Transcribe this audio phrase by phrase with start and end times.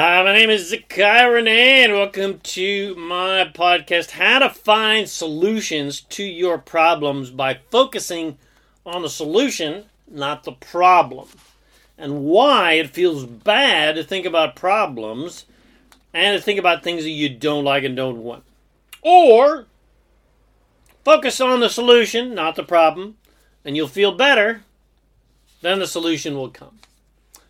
[0.00, 6.22] Hi, my name is ZaKaiRan, and welcome to my podcast How to Find Solutions to
[6.22, 8.38] Your Problems by Focusing
[8.86, 11.26] on the Solution, not the problem,
[11.98, 15.46] and why it feels bad to think about problems
[16.14, 18.44] and to think about things that you don't like and don't want.
[19.02, 19.66] Or
[21.04, 23.16] focus on the solution, not the problem,
[23.64, 24.62] and you'll feel better,
[25.60, 26.78] then the solution will come.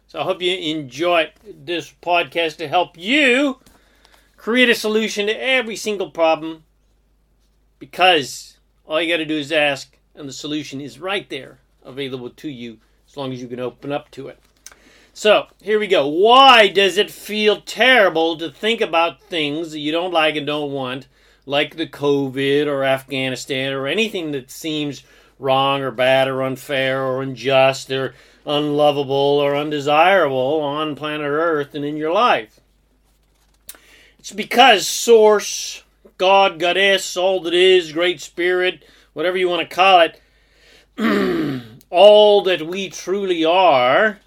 [0.08, 3.60] So I hope you enjoy this podcast to help you
[4.38, 6.64] create a solution to every single problem
[7.78, 12.30] because all you got to do is ask, and the solution is right there available
[12.30, 14.38] to you as long as you can open up to it.
[15.12, 16.06] So here we go.
[16.08, 20.72] Why does it feel terrible to think about things that you don't like and don't
[20.72, 21.06] want,
[21.44, 25.02] like the COVID or Afghanistan or anything that seems
[25.38, 28.14] wrong or bad or unfair or unjust or
[28.46, 32.60] unlovable or undesirable on planet Earth and in your life.
[34.18, 35.82] It's because Source,
[36.16, 40.20] God, Goddess, all that is, Great Spirit, whatever you want to call it,
[41.90, 44.18] all that we truly are,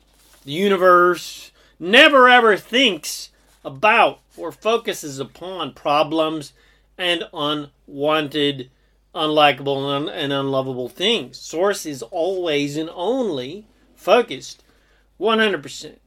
[0.45, 3.29] the universe, never ever thinks
[3.65, 6.53] about or focuses upon problems
[6.97, 8.69] and unwanted,
[9.13, 11.37] unlikable, and, and unlovable things.
[11.37, 14.63] Source is always and only focused
[15.19, 15.97] 100%,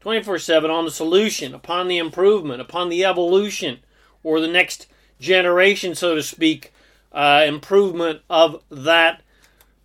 [0.00, 3.78] 24 7 on the solution, upon the improvement, upon the evolution,
[4.22, 4.86] or the next
[5.20, 6.72] generation, so to speak,
[7.12, 9.22] uh, improvement of that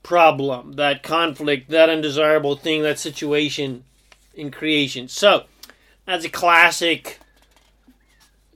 [0.03, 3.83] problem, that conflict, that undesirable thing, that situation
[4.33, 5.07] in creation.
[5.07, 5.45] So,
[6.07, 7.19] as a classic,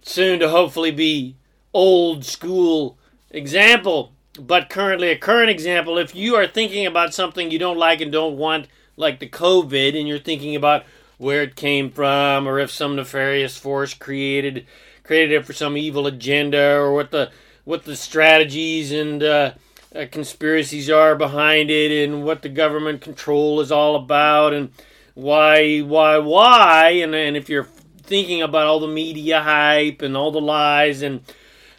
[0.01, 1.35] soon to hopefully be
[1.73, 2.97] old school
[3.33, 7.99] example, but currently a current example, if you are thinking about something you don't like
[7.99, 10.83] and don't want, like the COVID and you're thinking about
[11.17, 14.65] where it came from or if some nefarious force created
[15.03, 17.31] created it for some evil agenda or what the
[17.65, 19.51] what the strategies and uh,
[19.95, 24.72] uh, conspiracies are behind it and what the government control is all about and
[25.13, 27.67] why why why and and if you're
[28.01, 31.22] thinking about all the media hype and all the lies and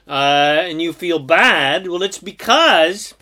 [0.07, 3.15] uh, and you feel bad well it's because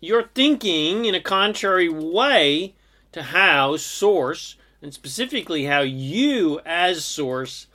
[0.00, 2.74] you're thinking in a contrary way
[3.12, 7.66] to how Source, and specifically how you as Source,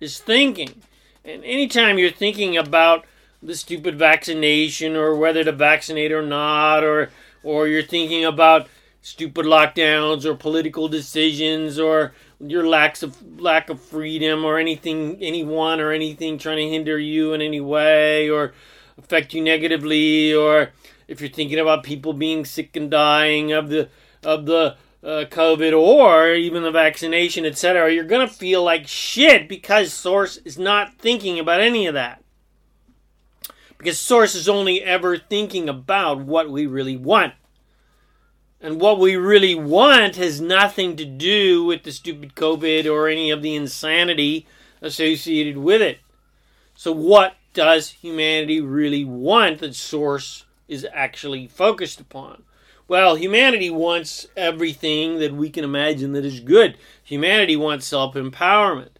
[0.00, 0.82] is thinking.
[1.24, 3.04] And anytime you're thinking about
[3.42, 7.10] the stupid vaccination or whether to vaccinate or not, or
[7.42, 8.68] or you're thinking about
[9.02, 12.14] stupid lockdowns or political decisions or
[12.46, 17.32] your lack of lack of freedom or anything anyone or anything trying to hinder you
[17.32, 18.52] in any way or
[18.98, 20.70] affect you negatively or
[21.08, 23.88] if you're thinking about people being sick and dying of the
[24.22, 29.48] of the uh, COVID or even the vaccination, etc., you're going to feel like shit
[29.48, 32.22] because Source is not thinking about any of that.
[33.76, 37.34] Because Source is only ever thinking about what we really want.
[38.64, 43.30] And what we really want has nothing to do with the stupid COVID or any
[43.30, 44.46] of the insanity
[44.80, 45.98] associated with it.
[46.74, 52.44] So, what does humanity really want that Source is actually focused upon?
[52.88, 56.78] Well, humanity wants everything that we can imagine that is good.
[57.02, 58.92] Humanity wants self empowerment.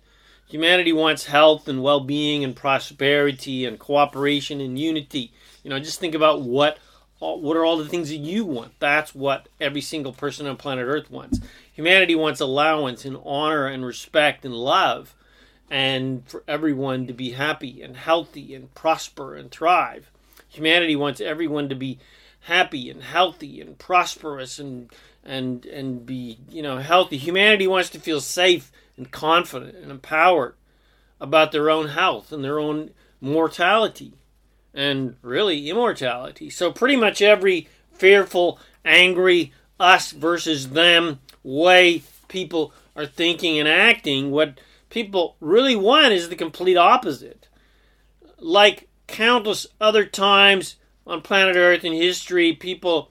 [0.46, 5.32] Humanity wants health and well being and prosperity and cooperation and unity.
[5.62, 6.76] You know, just think about what
[7.18, 8.78] what are all the things that you want?
[8.80, 11.40] That's what every single person on planet Earth wants.
[11.72, 15.14] Humanity wants allowance and honor and respect and love,
[15.70, 20.10] and for everyone to be happy and healthy and prosper and thrive.
[20.48, 21.98] Humanity wants everyone to be
[22.42, 24.90] happy and healthy and prosperous and
[25.24, 27.16] and and be you know healthy.
[27.16, 30.54] Humanity wants to feel safe and confident and empowered
[31.20, 34.12] about their own health and their own mortality
[34.74, 36.50] and really immortality.
[36.50, 44.30] So pretty much every fearful, angry, us versus them way people are thinking and acting,
[44.30, 47.48] what people really want is the complete opposite.
[48.38, 53.10] Like countless other times on planet Earth in history, people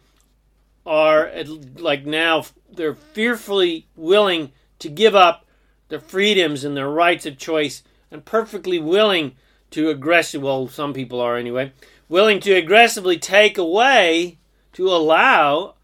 [0.86, 1.32] are
[1.78, 5.46] like now they're fearfully willing to give up
[5.90, 9.36] their freedoms and their rights of choice and perfectly willing
[9.74, 11.72] to aggressive well some people are anyway
[12.10, 14.38] willing to aggressively take away
[14.72, 15.76] to allow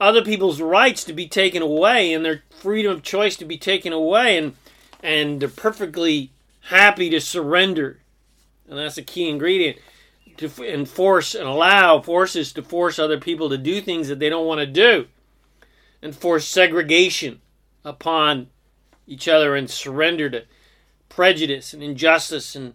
[0.00, 3.92] other people's rights to be taken away and their freedom of choice to be taken
[3.92, 4.54] away and
[5.02, 6.30] and they're perfectly
[6.66, 7.98] happy to surrender.
[8.68, 9.78] And that's a key ingredient
[10.36, 14.46] to enforce and allow forces to force other people to do things that they don't
[14.46, 15.06] want to do
[16.00, 17.40] and force segregation
[17.84, 18.48] upon
[19.06, 20.44] each other and surrender to
[21.14, 22.74] prejudice and injustice and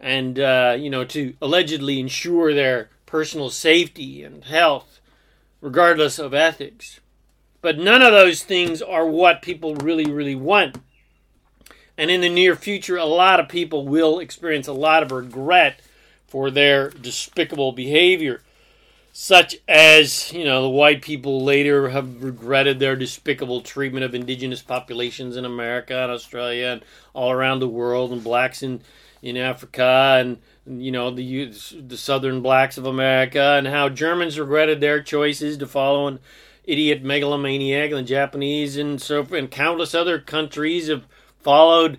[0.00, 5.00] and uh, you know to allegedly ensure their personal safety and health,
[5.60, 7.00] regardless of ethics.
[7.60, 10.78] But none of those things are what people really, really want.
[11.96, 15.80] And in the near future, a lot of people will experience a lot of regret
[16.28, 18.42] for their despicable behavior,
[19.20, 24.62] such as, you know, the white people later have regretted their despicable treatment of indigenous
[24.62, 26.84] populations in America and Australia and
[27.14, 28.80] all around the world, and blacks in,
[29.20, 30.38] in Africa and,
[30.80, 31.46] you know, the,
[31.84, 36.20] the southern blacks of America, and how Germans regretted their choices to follow an
[36.62, 41.04] idiot megalomaniac, and the Japanese and so and countless other countries have
[41.40, 41.98] followed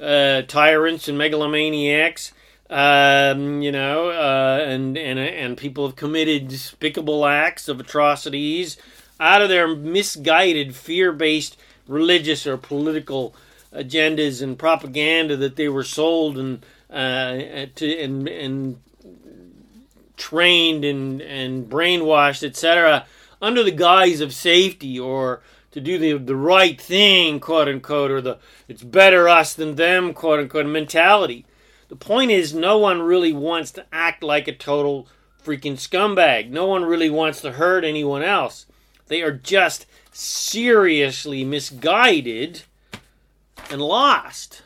[0.00, 2.30] uh, tyrants and megalomaniacs.
[2.70, 8.76] Um, you know, uh, and and and people have committed despicable acts of atrocities
[9.18, 11.56] out of their misguided, fear-based
[11.88, 13.34] religious or political
[13.72, 18.80] agendas and propaganda that they were sold and uh, to and and
[20.16, 23.04] trained and and brainwashed, etc.,
[23.42, 25.42] under the guise of safety or
[25.72, 28.38] to do the the right thing, quote unquote, or the
[28.68, 31.44] it's better us than them, quote unquote, mentality.
[31.90, 35.08] The point is, no one really wants to act like a total
[35.44, 36.48] freaking scumbag.
[36.48, 38.66] No one really wants to hurt anyone else.
[39.08, 42.62] They are just seriously misguided
[43.72, 44.62] and lost.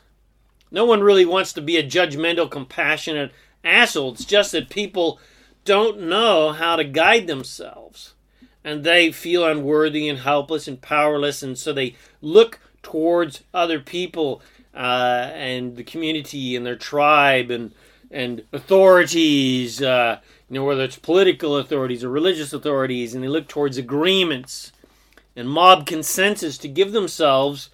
[0.69, 3.31] No one really wants to be a judgmental, compassionate
[3.63, 4.13] asshole.
[4.13, 5.19] It's just that people
[5.63, 8.13] don't know how to guide themselves
[8.63, 14.41] and they feel unworthy and helpless and powerless, and so they look towards other people
[14.75, 17.71] uh, and the community and their tribe and
[18.11, 20.19] and authorities, uh,
[20.49, 24.71] you know, whether it's political authorities or religious authorities, and they look towards agreements
[25.35, 27.69] and mob consensus to give themselves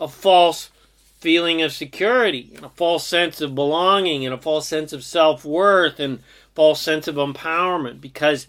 [0.00, 0.70] a false
[1.18, 5.44] feeling of security and a false sense of belonging and a false sense of self
[5.44, 6.20] worth and
[6.54, 8.46] false sense of empowerment because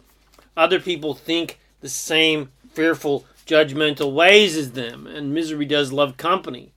[0.56, 6.72] other people think the same fearful, judgmental ways as them, and misery does love company,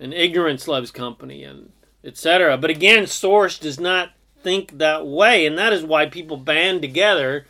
[0.00, 1.72] and ignorance loves company, and
[2.04, 2.56] etc.
[2.56, 4.10] But again, Source does not
[4.42, 7.46] think that way, and that is why people band together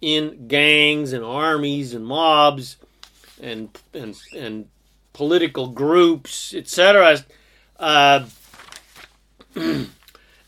[0.00, 2.76] in gangs and armies and mobs
[3.40, 4.68] and and and
[5.12, 7.24] political groups, etc.
[7.78, 8.26] Uh,
[9.54, 9.88] and,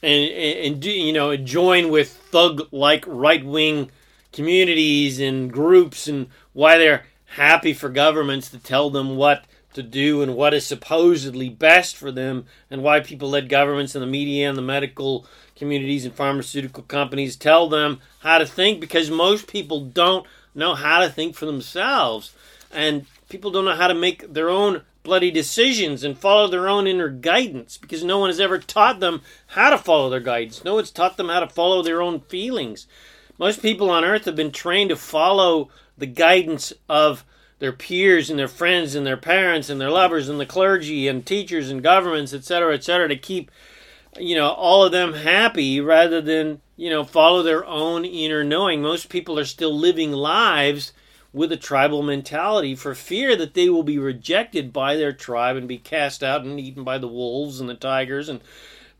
[0.03, 3.91] and, you know join with thug like right wing
[4.33, 9.45] communities and groups and why they're happy for governments to tell them what
[9.77, 14.03] to do and what is supposedly best for them and why people let governments and
[14.03, 15.25] the media and the medical
[15.55, 21.01] communities and pharmaceutical companies tell them how to think because most people don't know how
[21.01, 22.35] to think for themselves.
[22.73, 26.87] And people don't know how to make their own bloody decisions and follow their own
[26.87, 30.65] inner guidance because no one has ever taught them how to follow their guidance.
[30.65, 32.87] No one's taught them how to follow their own feelings.
[33.39, 37.25] Most people on earth have been trained to follow the guidance of
[37.59, 41.25] their peers and their friends and their parents and their lovers and the clergy and
[41.25, 43.51] teachers and governments, etc., etc., to keep,
[44.19, 48.83] you know, all of them happy rather than, you know, follow their own inner knowing.
[48.83, 50.93] Most people are still living lives
[51.33, 55.69] with a tribal mentality for fear that they will be rejected by their tribe and
[55.69, 58.41] be cast out and eaten by the wolves and the tigers and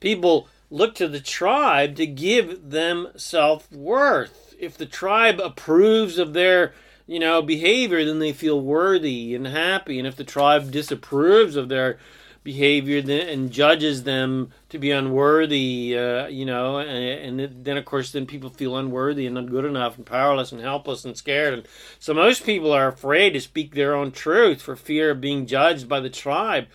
[0.01, 4.55] people look to the tribe to give them self worth.
[4.59, 6.75] If the tribe approves of their
[7.07, 9.99] you know behavior, then they feel worthy and happy.
[9.99, 11.99] And if the tribe disapproves of their
[12.47, 18.13] behavior and judges them to be unworthy, uh, you know, and, and, then of course
[18.13, 21.55] then people feel unworthy and not good enough and powerless and helpless and scared.
[21.55, 25.47] And so most people are afraid to speak their own truth for fear of being
[25.47, 26.69] judged by the tribe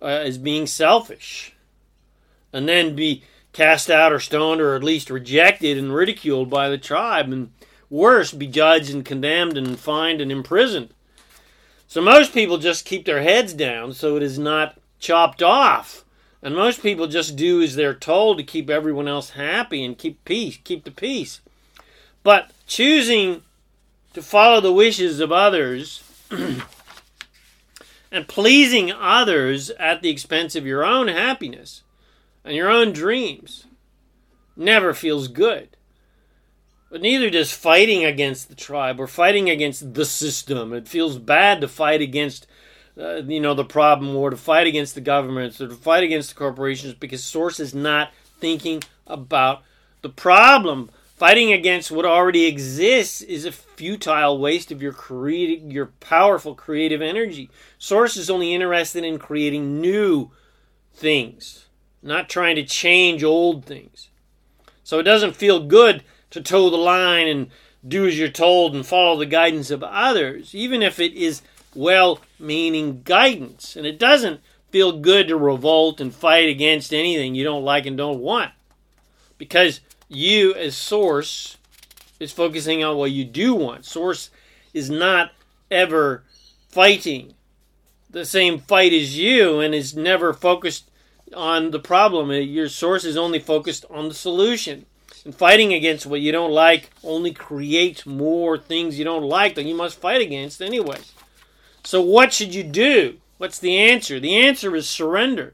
[0.00, 1.54] uh, as being selfish,
[2.52, 6.78] and then be cast out or stoned or at least rejected and ridiculed by the
[6.78, 7.52] tribe, and
[7.90, 10.90] worse, be judged and condemned and fined and imprisoned.
[11.86, 16.04] So most people just keep their heads down so it is not chopped off.
[16.42, 20.24] And most people just do as they're told to keep everyone else happy and keep
[20.24, 21.40] peace, keep the peace.
[22.22, 23.42] But choosing
[24.12, 26.02] to follow the wishes of others
[28.12, 31.82] and pleasing others at the expense of your own happiness
[32.44, 33.66] and your own dreams
[34.56, 35.70] never feels good.
[36.90, 40.72] But neither does fighting against the tribe or fighting against the system.
[40.72, 42.46] It feels bad to fight against,
[42.98, 46.30] uh, you know, the problem or to fight against the governments or to fight against
[46.30, 49.62] the corporations because Source is not thinking about
[50.00, 50.90] the problem.
[51.16, 57.02] Fighting against what already exists is a futile waste of your creative, your powerful creative
[57.02, 57.50] energy.
[57.76, 60.30] Source is only interested in creating new
[60.94, 61.66] things,
[62.02, 64.10] not trying to change old things.
[64.84, 67.50] So it doesn't feel good to toe the line and
[67.86, 71.42] do as you're told and follow the guidance of others, even if it is
[71.74, 73.76] well meaning guidance.
[73.76, 77.96] And it doesn't feel good to revolt and fight against anything you don't like and
[77.96, 78.52] don't want.
[79.38, 81.56] Because you as source
[82.18, 83.84] is focusing on what you do want.
[83.84, 84.30] Source
[84.74, 85.32] is not
[85.70, 86.24] ever
[86.68, 87.34] fighting
[88.10, 90.90] the same fight as you and is never focused
[91.34, 92.30] on the problem.
[92.30, 94.86] Your source is only focused on the solution.
[95.28, 99.66] And fighting against what you don't like only creates more things you don't like that
[99.66, 101.00] you must fight against anyway.
[101.84, 103.18] So, what should you do?
[103.36, 104.18] What's the answer?
[104.18, 105.52] The answer is surrender.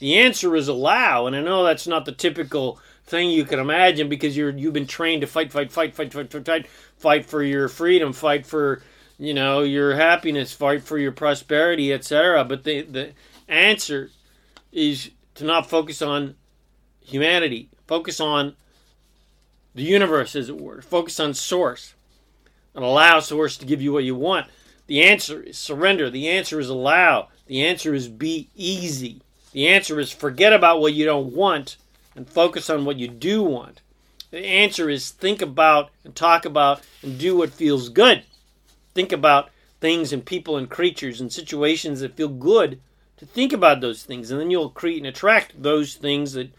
[0.00, 1.28] The answer is allow.
[1.28, 4.88] And I know that's not the typical thing you can imagine because you're you've been
[4.88, 8.82] trained to fight, fight, fight, fight, fight, fight, fight, fight for your freedom, fight for
[9.16, 12.44] you know your happiness, fight for your prosperity, etc.
[12.44, 13.12] But the the
[13.46, 14.10] answer
[14.72, 16.34] is to not focus on
[17.04, 18.56] humanity, focus on
[19.74, 21.94] the universe, as it were, focus on source,
[22.74, 24.46] and allow source to give you what you want.
[24.86, 26.10] The answer is surrender.
[26.10, 27.28] The answer is allow.
[27.46, 29.22] The answer is be easy.
[29.52, 31.76] The answer is forget about what you don't want
[32.14, 33.80] and focus on what you do want.
[34.30, 38.24] The answer is think about and talk about and do what feels good.
[38.94, 39.50] Think about
[39.80, 42.80] things and people and creatures and situations that feel good
[43.18, 44.30] to think about those things.
[44.30, 46.50] And then you'll create and attract those things that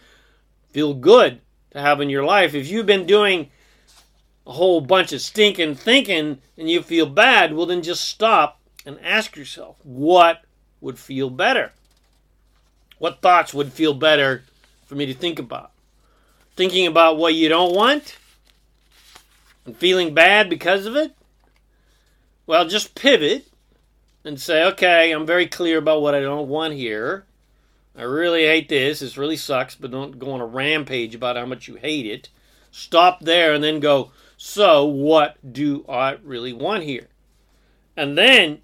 [0.72, 1.42] feel good
[1.74, 2.54] to have in your life.
[2.54, 3.50] If you've been doing
[4.48, 9.00] a whole bunch of stinking thinking and you feel bad, well, then just stop and
[9.04, 10.44] ask yourself what
[10.82, 11.72] would feel better?
[13.00, 14.44] What thoughts would feel better
[14.86, 15.72] for me to think about.
[16.56, 18.18] Thinking about what you don't want
[19.66, 21.16] and feeling bad because of it?
[22.46, 23.48] Well, just pivot
[24.24, 27.26] and say, okay, I'm very clear about what I don't want here.
[27.96, 29.00] I really hate this.
[29.00, 32.30] This really sucks, but don't go on a rampage about how much you hate it.
[32.72, 37.08] Stop there and then go, so what do I really want here?
[37.96, 38.62] And then,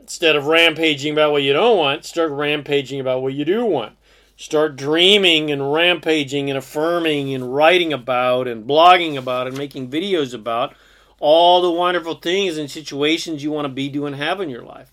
[0.00, 3.96] instead of rampaging about what you don't want, start rampaging about what you do want.
[4.36, 10.32] Start dreaming and rampaging and affirming and writing about and blogging about and making videos
[10.32, 10.74] about
[11.18, 14.64] all the wonderful things and situations you want to be, do, and have in your
[14.64, 14.91] life.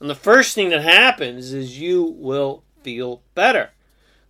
[0.00, 3.70] And the first thing that happens is you will feel better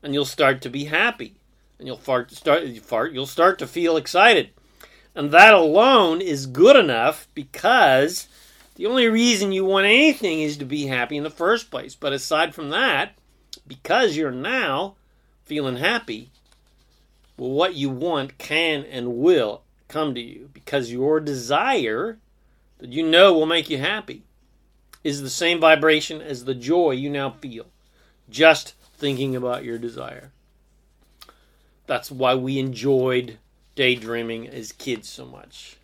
[0.02, 1.34] and you'll start to be happy
[1.78, 4.50] and you'll fart, start, you fart, you'll start to feel excited.
[5.14, 8.28] And that alone is good enough because
[8.74, 11.94] the only reason you want anything is to be happy in the first place.
[11.94, 13.12] But aside from that,
[13.66, 14.96] because you're now
[15.44, 16.30] feeling happy,
[17.36, 22.18] well, what you want can and will come to you because your desire
[22.78, 24.23] that you know will make you happy
[25.04, 27.66] is the same vibration as the joy you now feel
[28.28, 30.32] just thinking about your desire.
[31.86, 33.38] That's why we enjoyed
[33.74, 35.76] daydreaming as kids so much.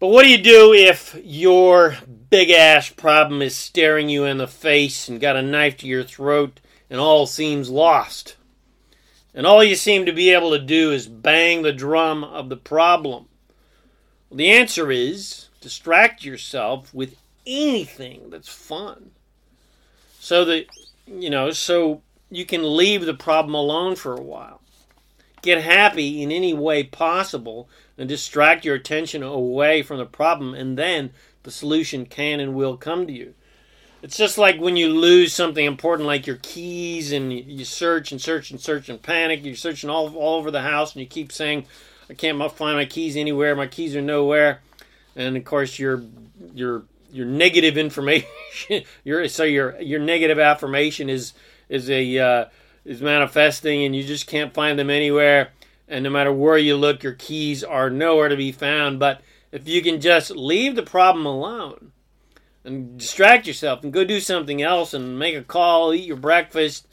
[0.00, 1.96] But what do you do if your
[2.28, 6.02] big ass problem is staring you in the face and got a knife to your
[6.02, 8.36] throat and all seems lost?
[9.32, 12.56] And all you seem to be able to do is bang the drum of the
[12.56, 13.26] problem.
[14.28, 17.16] Well, the answer is distract yourself with
[17.46, 19.10] anything that's fun.
[20.20, 20.66] So that,
[21.06, 24.60] you know, so you can leave the problem alone for a while.
[25.40, 30.76] Get happy in any way possible and distract your attention away from the problem, and
[30.76, 31.12] then
[31.44, 33.32] the solution can and will come to you.
[34.02, 38.20] It's just like when you lose something important like your keys and you search and
[38.20, 39.42] search and search and panic.
[39.42, 41.64] You're searching all, all over the house and you keep saying,
[42.10, 43.56] I can't find my keys anywhere.
[43.56, 44.60] My keys are nowhere.
[45.16, 46.02] And of course, your
[46.54, 48.26] your your negative information,
[49.04, 51.32] your so your your negative affirmation is
[51.68, 52.44] is a uh,
[52.84, 55.50] is manifesting, and you just can't find them anywhere.
[55.86, 58.98] And no matter where you look, your keys are nowhere to be found.
[58.98, 59.20] But
[59.52, 61.92] if you can just leave the problem alone
[62.64, 66.88] and distract yourself and go do something else and make a call, eat your breakfast,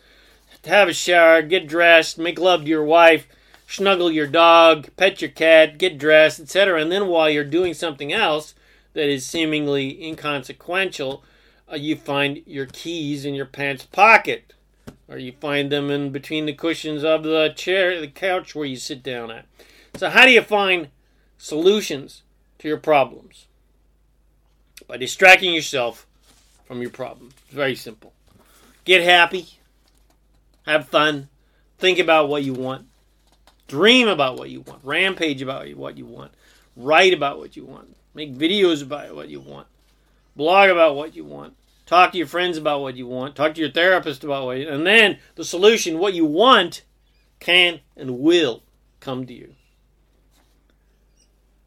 [0.66, 3.28] have a shower, get dressed, make love to your wife,
[3.72, 6.82] snuggle your dog, pet your cat, get dressed, etc.
[6.82, 8.54] And then while you're doing something else
[8.94, 11.24] that is seemingly inconsequential,
[11.72, 14.54] uh, you find your keys in your pants pocket
[15.08, 18.78] or you find them in between the cushions of the chair, the couch where you
[18.78, 19.46] sit down at.
[19.96, 20.90] So, how do you find
[21.38, 22.24] solutions
[22.60, 23.48] to your problems?
[24.88, 26.08] By distracting yourself
[26.66, 27.32] from your problem.
[27.46, 28.14] It's very simple.
[28.86, 29.48] Get happy,
[30.66, 31.30] have fun,
[31.82, 32.86] Think about what you want.
[33.72, 34.82] Dream about what you want.
[34.84, 36.34] Rampage about what you want.
[36.76, 37.96] Write about what you want.
[38.14, 39.66] Make videos about what you want.
[40.36, 41.56] Blog about what you want.
[41.86, 43.34] Talk to your friends about what you want.
[43.34, 44.76] Talk to your therapist about what you want.
[44.76, 46.84] And then the solution, what you want,
[47.40, 48.62] can and will
[49.00, 49.56] come to you.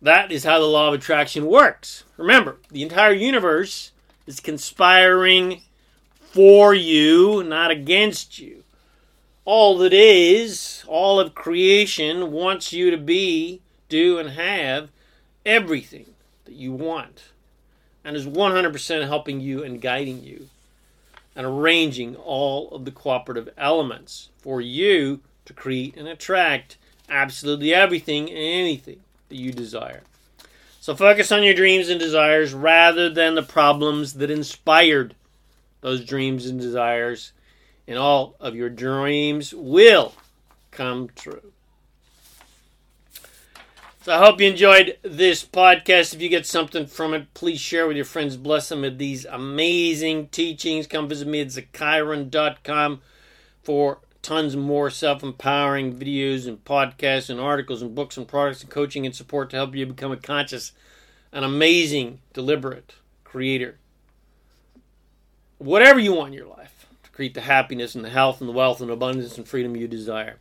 [0.02, 2.04] That is how the law of attraction works.
[2.18, 3.92] Remember, the entire universe
[4.26, 5.62] is conspiring
[6.20, 8.63] for you, not against you.
[9.44, 14.90] All that is, all of creation wants you to be, do, and have
[15.44, 16.06] everything
[16.46, 17.24] that you want
[18.04, 20.48] and is 100% helping you and guiding you
[21.36, 26.76] and arranging all of the cooperative elements for you to create and attract
[27.08, 30.02] absolutely everything and anything that you desire.
[30.80, 35.14] So focus on your dreams and desires rather than the problems that inspired
[35.80, 37.32] those dreams and desires,
[37.86, 40.14] and all of your dreams will
[40.70, 41.52] come true.
[44.02, 46.12] So I hope you enjoyed this podcast.
[46.12, 48.36] If you get something from it, please share with your friends.
[48.36, 50.86] Bless them with these amazing teachings.
[50.86, 53.00] Come visit me at zakairan.com
[53.62, 59.04] for tons more self-empowering videos and podcasts and articles and books and products and coaching
[59.04, 60.72] and support to help you become a conscious
[61.30, 63.76] an amazing deliberate creator
[65.58, 66.73] whatever you want in your life
[67.14, 70.36] create the happiness and the health and the wealth and abundance and freedom you desire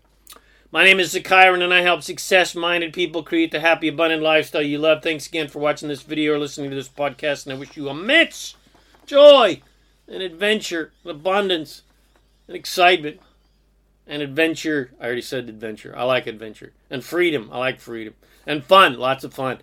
[0.72, 4.80] my name is Zakairan and I help success-minded people create the happy abundant lifestyle you
[4.80, 7.78] love thanks again for watching this video or listening to this podcast and I wish
[7.78, 8.56] you immense
[9.06, 9.62] joy
[10.08, 11.84] and adventure and abundance
[12.48, 13.20] and excitement
[14.08, 14.92] and adventure.
[15.00, 15.94] I already said adventure.
[15.96, 16.74] I like adventure.
[16.90, 17.50] And freedom.
[17.52, 18.16] I like freedom.
[18.46, 18.98] And fun.
[18.98, 19.60] Lots of fun.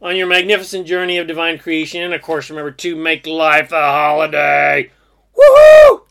[0.00, 2.02] On your magnificent journey of divine creation.
[2.02, 4.90] And of course, remember to make life a holiday.
[5.36, 6.02] Woohoo!